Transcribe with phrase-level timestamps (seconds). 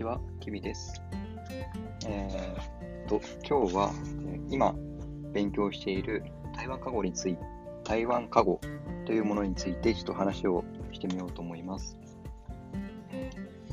[0.00, 1.02] ちは、きびです。
[2.06, 3.92] えー、と、今日は、
[4.48, 4.74] 今、
[5.34, 6.24] 勉強している
[6.56, 7.42] 台湾過去について、
[7.84, 8.58] 台湾過去
[9.04, 11.98] というものについて、ちょっと話をしてみようと思います。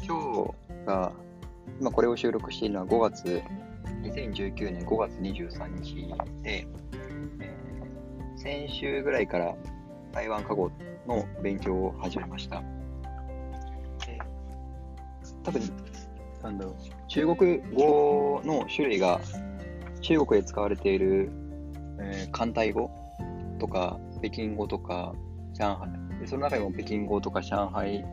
[0.05, 1.14] 今日が、
[1.80, 3.41] 今これを収録しているのは5月、
[4.04, 5.96] 2019年5月23日
[6.44, 9.55] で、えー、先週ぐらいから
[10.12, 10.70] 台湾過去
[11.07, 12.62] の勉強を始めました。
[15.44, 15.62] 多分、
[16.43, 16.75] なんだろう、
[17.07, 19.19] 中国語の種類が
[20.01, 21.32] 中国で使われている、
[22.00, 22.91] えー、簡体語
[23.60, 25.13] とか、北京語とか、
[25.54, 28.05] 上海、でその中でも北京語とか上海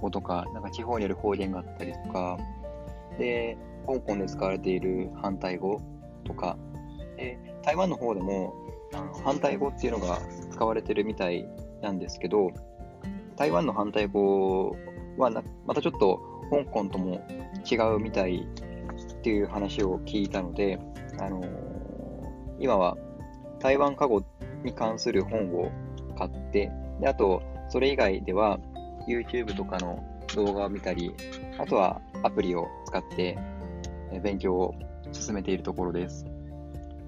[0.00, 2.38] 語とか、なんか地方による方言があったりとか、
[3.18, 5.80] で、香港で使われている反対語
[6.24, 6.56] とか、
[7.16, 8.54] で台湾の方でも
[9.24, 10.18] 反対語っていうのが
[10.50, 11.46] 使われてるみたい
[11.80, 12.52] なんですけど、
[13.36, 14.76] 台湾の反対語
[15.18, 17.24] はなまたちょっと香港とも
[17.70, 18.46] 違うみたい
[19.20, 20.78] っていう話を聞いたので、
[21.18, 21.46] あのー、
[22.58, 22.96] 今は
[23.60, 24.24] 台湾過去
[24.64, 25.70] に関する本を
[26.18, 26.70] 買って、
[27.00, 28.58] であと、それ以外では
[29.08, 31.14] YouTube とかの動画を見たり、
[31.58, 33.38] あとはアプリを使って
[34.22, 34.74] 勉強を
[35.12, 36.26] 進めているところです。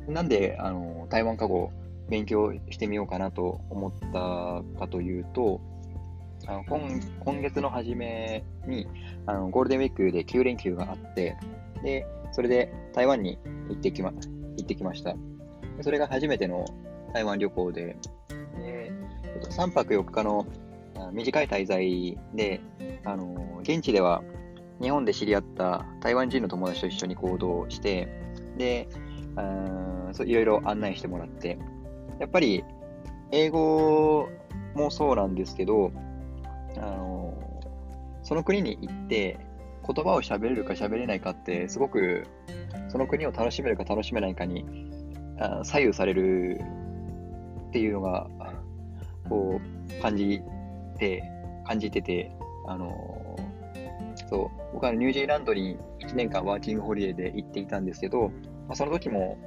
[0.09, 1.71] なんで、あの台湾過去
[2.09, 5.61] 勉強してみようかなと思ったかというと、
[6.47, 8.87] あの今今月の初めに
[9.27, 11.37] あのゴールデンウィークで9連休があって、
[11.83, 15.15] で、それで台湾に行ってきま行ってきました。
[15.83, 16.65] それが初めての
[17.13, 17.97] 台湾旅行で、
[18.59, 18.93] で
[19.51, 20.47] 3泊4日の
[21.13, 22.61] 短い滞在で、
[23.05, 24.23] あの現地では
[24.81, 28.09] 日本で知り合った台湾人の友達と一緒に行動して、
[28.57, 28.89] で、
[30.25, 31.59] いろいろ案内してもらって、
[32.21, 32.65] やっぱり
[33.33, 34.29] 英語
[34.75, 35.91] もそうなんですけど、
[36.77, 37.35] あの
[38.23, 39.39] その国に行って
[39.87, 42.27] 言葉を喋れるか喋れないかってすごく
[42.89, 44.65] その国を楽しめるか楽しめないかに
[45.39, 46.61] あ左右される
[47.69, 48.27] っていうのが
[49.29, 50.41] こう感じ
[50.99, 51.23] て
[51.67, 52.33] 感じてて
[52.67, 53.37] あの
[54.29, 58.31] そう僕はニュージーランドに1年間ワーキングホリデーで行っていたんですけど、
[58.69, 59.39] まあ、その時も、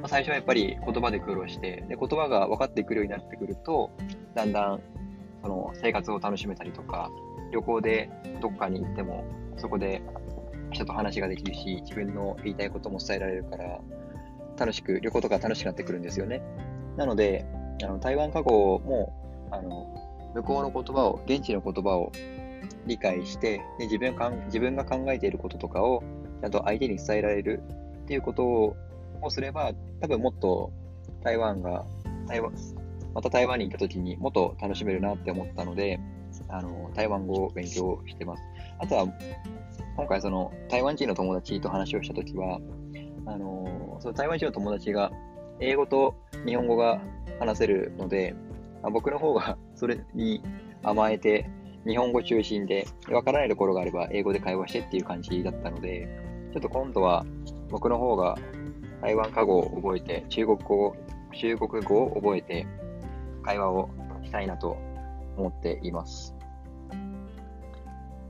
[0.00, 3.90] まあ、最初はやっぱり言葉で苦労してで言葉が分かってくるようになってくると
[4.34, 4.80] だんだん
[5.44, 7.10] その生活を楽しめたりとか、
[7.52, 8.10] 旅行で
[8.40, 9.24] どっかに行っても、
[9.58, 10.02] そこで
[10.72, 13.78] 人と話ができるし、自分の言いたいことも伝えられるから、
[14.56, 16.40] 楽しく、旅行とか楽しくなってくるんですよね。
[16.96, 17.44] なので、
[17.82, 19.12] あの台湾過去も、
[19.50, 19.86] あの、
[20.34, 22.10] 向こうの言葉を、現地の言葉を
[22.86, 26.02] 理解して、で自分かん自分が考えていることとかを、
[26.40, 27.62] ちゃんと相手に伝えられる
[28.02, 28.76] っていうことを
[29.28, 30.72] すれば、多分もっと
[31.22, 31.84] 台湾が、
[32.26, 32.54] 台湾、
[33.14, 36.00] また台湾に行った時にもっと楽しめるなって思ったので、
[36.48, 38.42] あの、台湾語を勉強してます。
[38.78, 39.06] あとは、
[39.96, 42.60] 今回その台湾人の友達と話をした時は、
[43.26, 45.12] あの、その台湾人の友達が
[45.60, 47.00] 英語と日本語が
[47.38, 48.34] 話せるので、
[48.82, 50.42] まあ、僕の方が それに
[50.82, 51.48] 甘えて、
[51.86, 56.08] 日本語中心で、わからないところがあれば英語で会話してっていう感じだったので、
[56.52, 57.24] ちょっと今度は
[57.70, 58.36] 僕の方が
[59.02, 60.96] 台湾過語を覚えて、中国語、
[61.32, 62.66] 中国語を覚えて、
[63.44, 63.90] 会話を
[64.24, 64.76] したいなと
[65.36, 66.34] 思っています。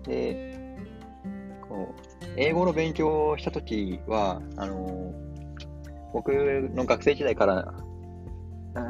[0.04, 0.76] で、
[1.68, 5.12] こう英語の勉強をしたときは、あの
[6.12, 6.30] 僕
[6.74, 7.74] の学生時代から、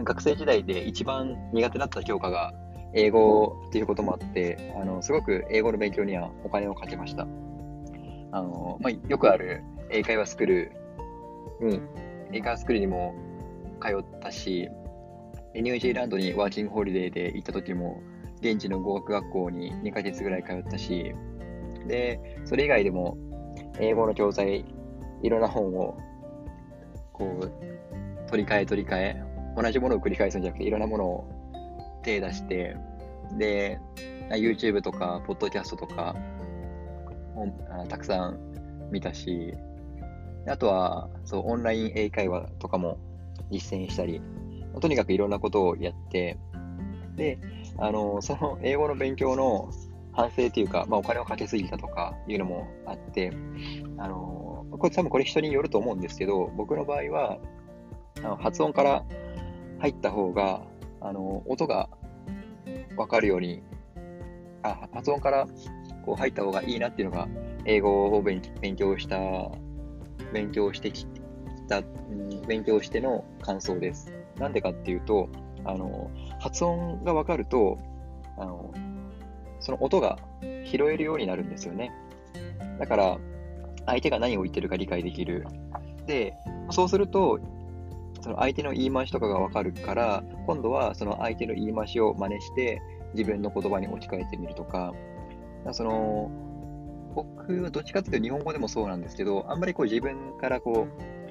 [0.05, 2.53] 学生時代で一番苦手だった教科が
[2.95, 7.27] 英語っていうこともあって、あのすごく英語の勉強にはお金をかけました。
[8.33, 10.73] あのまあ、よくある英会話スクール
[11.61, 11.81] に、
[12.33, 13.15] 英会話スクールにも
[13.81, 14.69] 通ったし、
[15.55, 18.03] ニュージーランドにワーキングホリデーで行った時も、
[18.41, 21.15] 現地の語学学校に2ヶ月ぐらい通ったし、
[21.87, 23.17] で、それ以外でも、
[23.79, 24.65] 英語の教材、
[25.23, 25.97] いろんな本を、
[27.13, 29.23] こう、取り替え取り替え、
[29.57, 32.77] 同じものを繰り返すんじゃなくて、いろんなものを手出して、
[33.39, 33.79] で、
[34.31, 36.17] YouTube とか、ポッドキャストとか、
[37.89, 38.39] たくさん
[38.91, 39.55] 見たし、
[40.47, 42.99] あとは、そう、オンライン英会話とかも
[43.51, 44.21] 実践したり、
[44.81, 46.39] とにかくいろんなことをやって、
[47.17, 47.39] で、
[47.79, 49.71] あの、その英語の勉強の
[50.13, 53.33] 反省というか、まあ、お金をかけすぎたとかいうのもあって、
[53.99, 57.39] あの、これ多分これ人によると思うんですけど、僕の場合は、
[58.19, 59.05] あの発音から
[59.81, 60.63] 入った方が、
[61.01, 61.89] あの、音が
[62.97, 63.63] わかるように、
[64.63, 65.47] あ、発音から
[66.05, 67.29] こう入った方がいいなっていうのが、
[67.65, 68.41] 英語を勉
[68.77, 69.19] 強した、
[70.33, 71.07] 勉強してき
[71.69, 71.83] た、
[72.47, 74.13] 勉強しての感想です。
[74.39, 75.29] なんでかっていうと、
[75.65, 76.11] あの、
[76.41, 77.79] 発音がわかると、
[78.37, 78.73] あの、
[79.61, 80.19] その音が
[80.65, 81.93] 拾えるようになるんですよね。
[82.79, 83.19] だから、
[83.87, 85.47] 相手が何を言ってるか理解できる。
[86.07, 86.35] で、
[86.71, 87.39] そうすると、
[88.21, 92.81] その相手の言い回しとかがわかるから、今度はその相手の言い回しを真似して、
[93.15, 94.93] 自分の言葉に置き換えてみるとか、
[95.73, 96.31] その、
[97.15, 101.24] 僕はどっちかっていうと日本語でもそうなんですけど、あんまりこう自分からこう、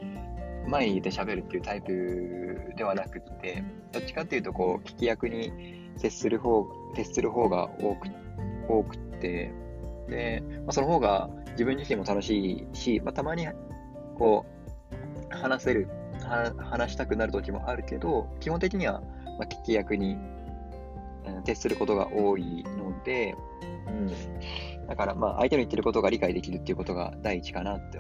[0.68, 5.51] 前に出て喋るっていうタイプではなくて、どっちかっていうとこう、聞き役に
[5.98, 8.07] 接する方、接する方が多く、
[8.68, 9.51] 多くて、
[10.10, 13.48] で、まあ、その方が自分自身も楽しいし、まあ、たまに
[14.18, 14.45] こ
[15.31, 15.88] う、話せる、
[16.57, 20.18] 話したくなる時もあるけど、基本的には、まあ、聞き役に
[21.45, 23.36] 徹することが多いので、
[23.88, 24.88] うん。
[24.88, 28.00] だから、まあ、相手の言ってることが理解できるっていうことが第一かなって。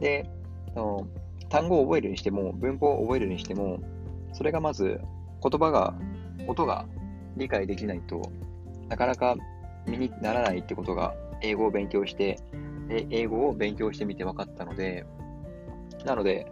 [0.00, 0.30] で、
[0.74, 1.06] の
[1.48, 3.80] 単語を覚えるにしても、文法を覚えるにしても、
[4.32, 5.00] それがまず、
[5.42, 5.94] 言葉が、
[6.46, 6.86] 音が
[7.36, 8.20] 理解できないと
[8.88, 9.36] なかなか
[9.86, 12.38] 身にならないってことが、英語を勉強して、
[13.10, 15.04] 英語を勉強してみて分かったので、
[16.04, 16.50] なので、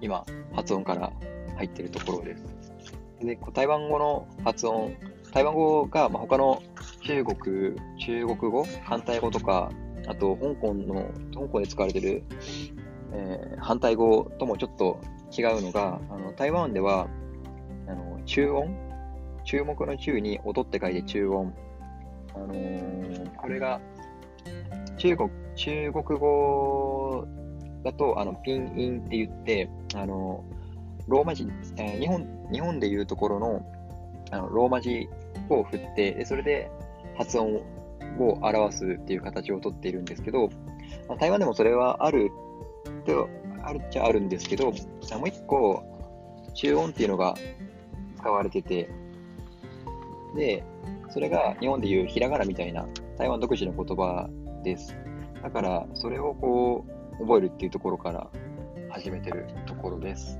[0.00, 1.12] 今、発音から
[1.56, 2.44] 入ってるところです。
[3.20, 4.96] で、台湾語の発音
[5.32, 6.62] 台湾語が、ま、他の
[7.06, 9.70] 中国、中国語、反対語とか、
[10.06, 12.22] あと香港の、香港で使われてる、
[13.12, 15.00] えー、反対語ともちょっと
[15.36, 17.08] 違うのが、あの台湾では
[17.86, 18.76] あの中音、
[19.44, 21.54] 注目の中に音って書いて中音。
[22.34, 23.80] あのー、これが
[24.96, 27.26] 中国中国語
[27.84, 30.44] だとあのピンインって言って、あの
[31.08, 33.66] ローマ字、えー、日本日本でいうところの
[34.30, 35.08] あのローマ字
[35.50, 36.70] を振って、でそれで
[37.18, 37.56] 発音
[38.18, 40.48] を表すっていう形をとっているんですけど、
[41.18, 42.30] 台湾でもそれはある
[43.02, 43.28] と、
[43.64, 45.82] あるっちゃあるんですけど、もう一個、
[46.54, 47.34] 中音っていうのが
[48.16, 48.88] 使われてて、
[50.36, 50.64] で、
[51.10, 52.86] それが日本でいうひらがなみたいな
[53.18, 54.28] 台湾独自の言葉
[54.64, 54.96] です。
[55.42, 56.84] だから、それをこ
[57.18, 58.26] う、覚えるっていうところから
[58.90, 60.38] 始めてるところです。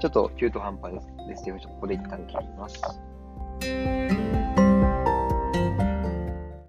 [0.00, 0.92] ちょっと中途半端
[1.28, 4.21] ですけど、ここで一旦切ります。